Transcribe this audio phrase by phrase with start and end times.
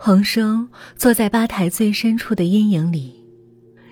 [0.00, 3.12] 恒生坐在吧台最深处的阴影里，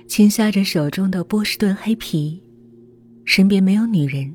[0.06, 2.40] 轻刷着手中的波士顿黑啤，
[3.25, 4.33] 身边没有女人，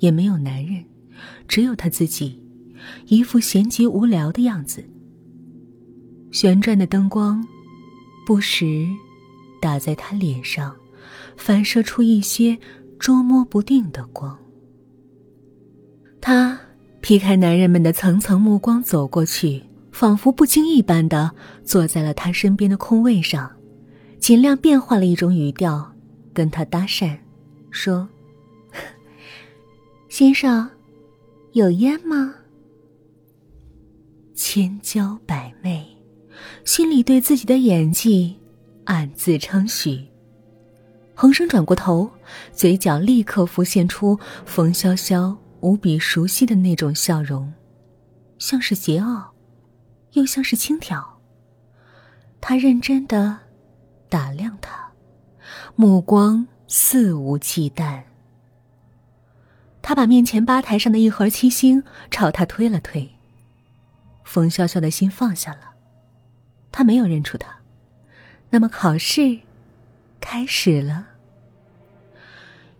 [0.00, 0.84] 也没有男人，
[1.46, 2.42] 只有他自己，
[3.06, 4.84] 一副闲极无聊的样子。
[6.32, 7.46] 旋转的灯光，
[8.26, 8.84] 不时
[9.60, 10.74] 打在他脸上，
[11.36, 12.58] 反射出一些
[12.98, 14.36] 捉摸不定的光。
[16.20, 16.58] 他
[17.00, 19.62] 劈开男人们的层层目光，走过去。
[19.92, 21.30] 仿佛不经意般的
[21.62, 23.54] 坐在了他身边的空位上，
[24.18, 25.92] 尽量变换了一种语调
[26.32, 27.16] 跟他搭讪，
[27.70, 28.08] 说
[30.08, 30.68] ：“先生，
[31.52, 32.34] 有烟吗？”
[34.34, 35.86] 千娇百媚，
[36.64, 38.36] 心里对自己的演技
[38.84, 40.04] 暗自称许。
[41.14, 42.10] 恒生转过头，
[42.52, 47.52] 嘴角立刻浮现出冯潇潇无比熟悉的那种笑容，
[48.38, 49.31] 像是桀骜。
[50.12, 51.18] 又像是轻佻。
[52.40, 53.38] 他认真的
[54.08, 54.92] 打量他，
[55.76, 58.02] 目光肆无忌惮。
[59.80, 63.08] 他把面前吧台上的一盒七星朝他推了推。
[64.24, 65.74] 冯潇潇的心放下了，
[66.70, 67.48] 他没有认出他。
[68.50, 69.40] 那么考试
[70.20, 71.06] 开始了，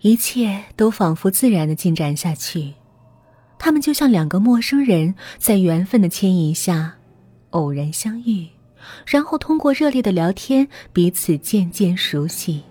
[0.00, 2.74] 一切都仿佛自然的进展下去。
[3.58, 6.96] 他们就像两个陌生人，在缘分的牵引下。
[7.52, 8.48] 偶然相遇，
[9.06, 12.62] 然后通过热烈的聊天，彼此渐渐熟悉，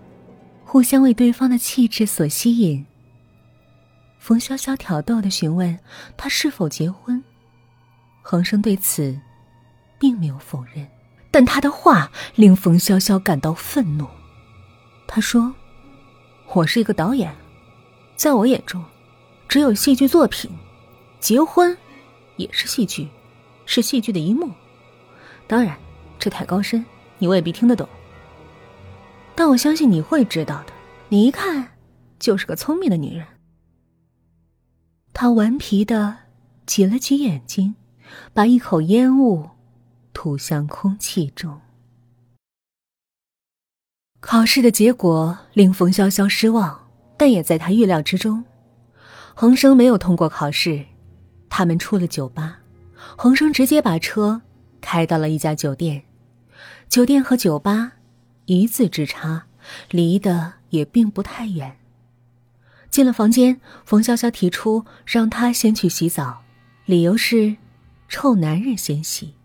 [0.64, 2.86] 互相为对方的气质所吸引。
[4.20, 5.80] 冯潇潇挑逗的询问
[6.16, 7.24] 他是否结婚，
[8.22, 9.20] 恒生对此
[9.98, 10.88] 并没有否认，
[11.32, 14.06] 但他的话令冯潇潇感到愤怒。
[15.08, 15.54] 他说
[16.54, 17.36] ：“我是一个导演，
[18.16, 18.84] 在我眼中，
[19.48, 20.52] 只有戏剧作品，
[21.20, 21.76] 结婚
[22.38, 23.10] 也是戏剧，
[23.66, 24.52] 是戏剧的一幕。”
[25.52, 25.78] 当然，
[26.18, 26.86] 这太高深，
[27.18, 27.86] 你未必听得懂。
[29.36, 30.72] 但我相信你会知道的。
[31.10, 31.74] 你一看，
[32.20, 33.28] 就是个聪明的女人。
[35.12, 36.20] 他顽皮的
[36.66, 37.76] 挤了挤眼睛，
[38.34, 39.50] 把一口烟雾
[40.14, 41.60] 吐向空气中。
[44.22, 46.88] 考试的结果令冯潇潇失望，
[47.18, 48.42] 但也在他预料之中。
[49.36, 50.86] 恒生没有通过考试，
[51.50, 52.60] 他们出了酒吧，
[53.18, 54.42] 恒生直接把车。
[54.82, 56.04] 开到了一家酒店，
[56.90, 57.94] 酒店和酒吧
[58.46, 59.46] 一字之差，
[59.90, 61.78] 离得也并不太远。
[62.90, 66.42] 进了房间，冯潇潇提出让他先去洗澡，
[66.86, 67.56] 理由是
[68.10, 69.36] 臭男人先洗。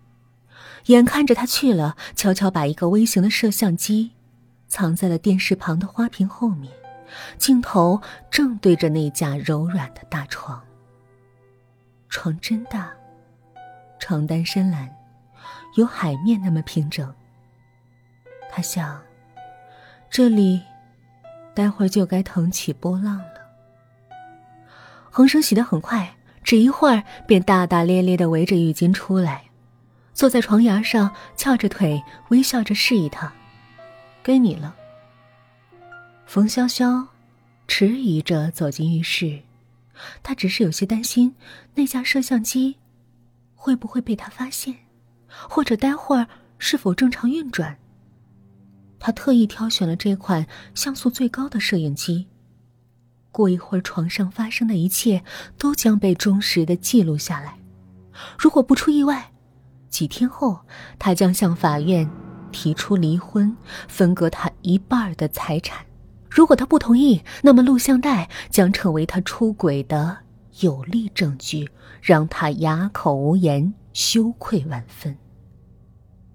[0.87, 4.13] 眼看着他去了，悄悄把一个微型的摄像机
[4.67, 6.73] 藏在了电视旁的花瓶后面，
[7.39, 10.61] 镜头正对着那架柔软的大床。
[12.09, 12.93] 床真大，
[13.99, 14.96] 床单深蓝。
[15.77, 17.15] 有海面那么平整。
[18.51, 19.03] 他想，
[20.11, 20.61] 这里
[21.55, 23.35] 待会儿就该腾起波浪了。
[25.11, 29.45] 恒生洗得很快，只一会儿便大大咧咧的围着浴巾出来，
[30.13, 33.33] 坐在床沿上，翘着腿，微笑着示意他
[34.23, 34.75] ：“该你了。”
[36.27, 37.07] 冯潇潇
[37.69, 39.41] 迟疑着走进浴室，
[40.23, 41.35] 他只是有些担心
[41.75, 42.77] 那架摄像机
[43.55, 44.75] 会不会被他发现。
[45.29, 46.27] 或者待会儿
[46.59, 47.77] 是否正常运转？
[48.99, 52.27] 他特意挑选了这款像素最高的摄影机。
[53.31, 55.23] 过一会儿，床上发生的一切
[55.59, 57.59] 都将被忠实的记录下来。
[58.39, 59.31] 如果不出意外，
[59.91, 60.59] 几天后
[60.99, 62.09] 他将向法院
[62.51, 63.55] 提出离婚，
[63.89, 65.85] 分割他一半的财产。
[66.31, 70.17] 如果他不同意，那么录像带将成为他出轨的
[70.61, 71.69] 有力证据，
[72.01, 75.17] 让他哑口无言，羞愧万分。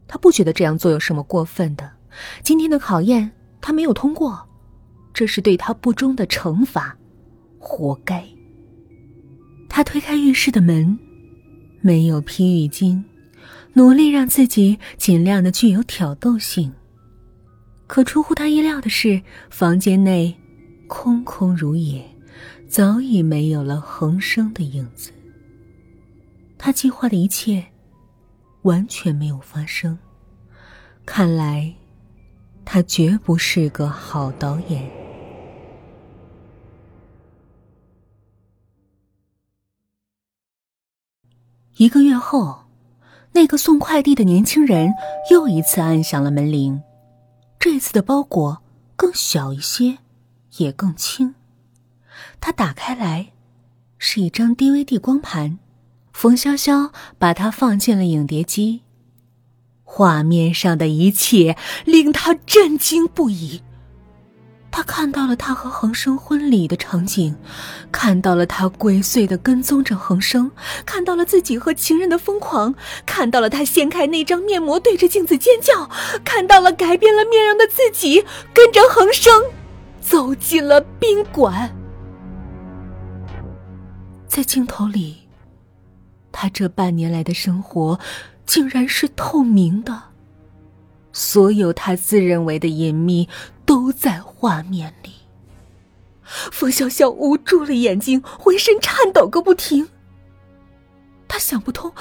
[0.07, 1.91] 他不觉得这样做有什么过分的。
[2.41, 4.49] 今天的考验他没有通过，
[5.13, 6.97] 这是对他不忠的惩罚，
[7.59, 8.27] 活该。
[9.69, 10.97] 他推开浴室的门，
[11.81, 13.03] 没有披浴巾，
[13.73, 16.73] 努力让自己尽量的具有挑逗性。
[17.85, 19.21] 可出乎他意料的是，
[19.51, 20.35] 房间内
[20.87, 22.03] 空空如也，
[22.67, 25.11] 早已没有了恒生的影子。
[26.63, 27.65] 他计划的一切。
[28.61, 29.97] 完全没有发生，
[31.03, 31.73] 看来
[32.63, 34.87] 他绝不是个好导演。
[41.77, 42.65] 一个月后，
[43.31, 44.93] 那个送快递的年轻人
[45.31, 46.83] 又一次按响了门铃，
[47.57, 48.61] 这次的包裹
[48.95, 49.97] 更小一些，
[50.57, 51.33] 也更轻。
[52.39, 53.31] 他打开来，
[53.97, 55.57] 是一张 DVD 光盘。
[56.13, 58.81] 冯潇潇把它放进了影碟机，
[59.83, 63.61] 画面上的一切令他震惊不已。
[64.73, 67.35] 他看到了他和恒生婚礼的场景，
[67.91, 70.49] 看到了他鬼祟的跟踪着恒生，
[70.85, 72.73] 看到了自己和情人的疯狂，
[73.05, 75.89] 看到了他掀开那张面膜对着镜子尖叫，
[76.23, 78.23] 看到了改变了面容的自己
[78.53, 79.43] 跟着恒生
[79.99, 81.75] 走进了宾馆。
[84.25, 85.20] 在镜头里，
[86.31, 87.99] 他这半年来的生活
[88.45, 90.01] 竟然是透明的，
[91.11, 93.27] 所有他自认为的隐秘。
[93.63, 95.13] 都在画面里。
[96.51, 99.87] 冯潇潇捂住了眼睛，浑身颤抖个不停。
[101.25, 101.93] 他想不通，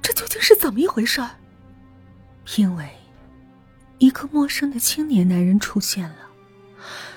[0.00, 1.32] 这究竟是怎么一回事儿？
[2.56, 2.88] 因为
[3.98, 6.16] 一个陌生的青年男人出现了，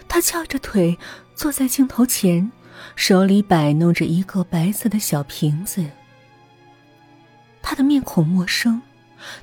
[0.10, 0.98] 他翘着腿
[1.34, 2.52] 坐在镜头前，
[2.98, 5.86] 手里摆弄着一个白色的小瓶子。
[7.74, 8.84] 他的面孔陌生，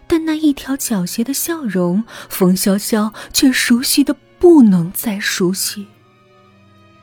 [0.06, 4.16] 但那一条狡黠的笑容，冯潇潇却熟悉的。
[4.38, 5.86] 不能再熟悉。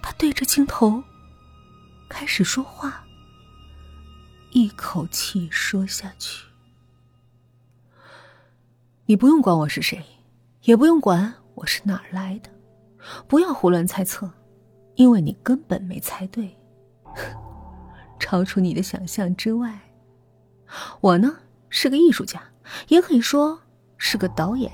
[0.01, 1.03] 他对着镜头
[2.09, 3.05] 开始说话，
[4.51, 6.45] 一口气说下去。
[9.05, 10.03] 你不用管我是谁，
[10.63, 12.49] 也不用管我是哪儿来的，
[13.27, 14.31] 不要胡乱猜测，
[14.95, 16.57] 因为你根本没猜对，
[18.17, 19.79] 超出你的想象之外。
[21.01, 21.37] 我呢
[21.69, 22.41] 是个艺术家，
[22.87, 23.61] 也可以说
[23.97, 24.71] 是个导演。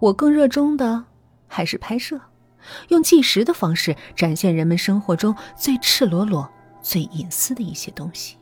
[0.00, 1.04] 我更热衷的。
[1.54, 2.18] 还是拍摄，
[2.88, 6.50] 用纪实的方式展现人们生活中最赤裸裸、
[6.80, 8.38] 最隐私的一些东西，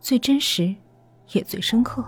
[0.00, 0.72] 最真实，
[1.32, 2.04] 也最深刻。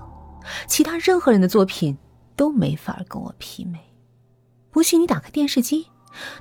[0.69, 1.99] 其他任何人的作品
[2.37, 3.81] 都没法跟我媲美。
[4.71, 5.91] 不信你打开电视机，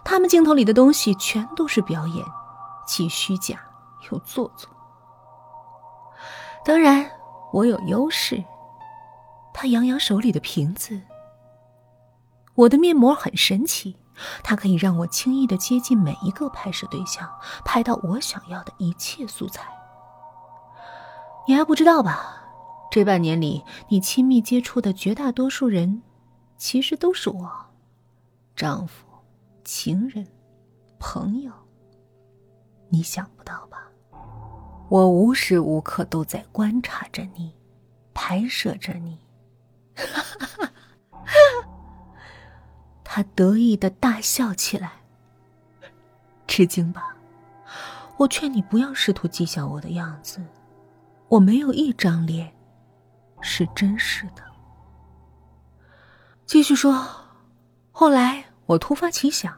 [0.06, 2.24] 他们镜头里的东西全都是表演，
[2.86, 3.60] 既虚假
[4.12, 4.70] 又做作。
[6.64, 7.10] 当然，
[7.58, 8.44] 我有优势。
[9.52, 11.02] 他扬扬手里的瓶子。
[12.54, 13.96] 我的面膜很神奇，
[14.44, 17.28] 它可以让我轻易的接近每一个拍摄对象，
[17.66, 19.68] 拍到我想要的一切素材。
[21.48, 22.44] 你还不知道吧？
[22.92, 26.04] 这半年里，你亲密接触的绝大多数人，
[26.58, 27.52] 其实都是我，
[28.56, 29.08] 丈夫、
[29.64, 30.28] 情人、
[31.00, 31.52] 朋友。
[32.90, 33.87] 你想不到吧？
[34.90, 37.54] 我无时无刻都在观察着你，
[38.14, 39.20] 拍摄着你。
[43.04, 44.92] 他得意的大笑起来。
[46.48, 47.16] 吃惊吧？
[48.18, 50.42] 我劝你不要试图讥笑我的样子，
[51.28, 52.52] 我没有一张脸
[53.42, 54.44] 是真实的。
[56.46, 57.06] 继续说，
[57.92, 59.54] 后来我突发奇想，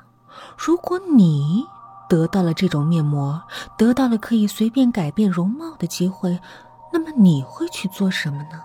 [0.58, 1.66] 如果你
[2.10, 3.42] 得到了这种面膜，
[3.78, 6.42] 得到了可以随便改变容貌的机会，
[6.92, 8.64] 那么你会去做什么呢？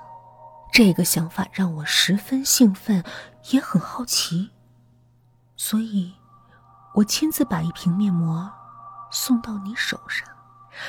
[0.73, 3.05] 这个想法让我十分兴奋，
[3.50, 4.50] 也很好奇。
[5.56, 6.14] 所以，
[6.94, 8.50] 我亲自把一瓶面膜
[9.11, 10.26] 送到你手上，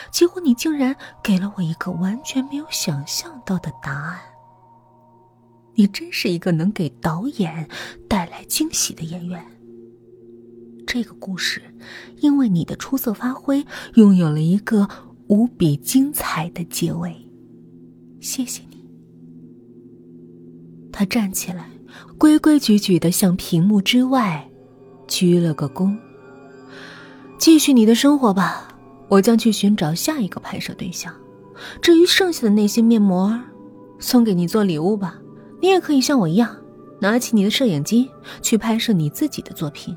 [0.10, 4.19] 结果你竟然给了我一个完全没有想象到的答案。
[5.75, 7.69] 你真是一个能给导演
[8.10, 9.46] 带来惊喜的演员。
[10.96, 11.62] 这个故事，
[12.22, 13.66] 因为你的出色发挥，
[13.96, 14.88] 拥有了一个
[15.28, 17.14] 无比精彩的结尾。
[18.22, 18.82] 谢谢你。
[20.94, 21.70] 他站起来，
[22.18, 24.50] 规规矩矩的向屏幕之外。
[25.06, 25.94] 鞠了个躬。
[27.38, 28.70] 继续你的生活吧，
[29.10, 31.14] 我将去寻找下一个拍摄对象。
[31.82, 33.38] 至于剩下的那些面膜，
[34.00, 35.20] 送给你做礼物吧。
[35.62, 36.56] 你也可以像我一样，
[37.02, 38.10] 拿起你的摄影机
[38.42, 39.94] 去拍摄你自己的作品。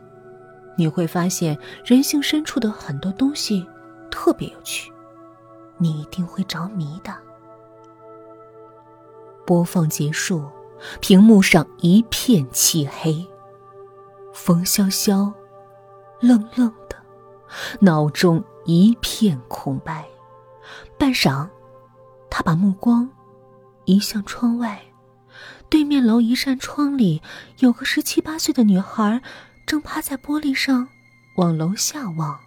[0.79, 3.67] 你会发现人性深处的很多东西
[4.13, 4.93] 特别有趣，
[5.77, 7.13] 你一定会着迷的。
[9.45, 10.45] 播放结束，
[11.01, 13.27] 屏幕上一片漆黑。
[14.33, 15.33] 冯潇潇
[16.21, 16.97] 愣愣的，
[17.81, 20.07] 脑中一片空白。
[20.97, 21.49] 半晌，
[22.31, 23.11] 他把目光
[23.85, 24.81] 移向窗外，
[25.69, 27.21] 对面楼一扇窗里
[27.59, 29.21] 有个十七八岁的女孩，
[29.69, 30.89] 正趴在玻璃上
[31.35, 32.41] 往楼下望，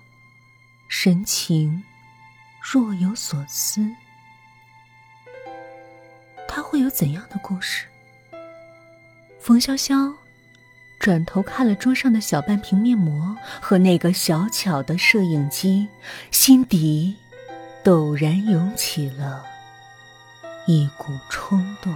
[0.87, 1.83] 神情
[2.59, 3.87] 若有所思。
[6.47, 7.85] 他会有怎样的故事？
[9.39, 10.11] 冯潇潇。
[10.99, 15.87] 转头看了桌上的小半瓶面膜和那个小巧的摄影机，
[16.31, 17.15] 心底
[17.83, 19.45] 陡然涌起了
[20.65, 21.95] 一股冲动。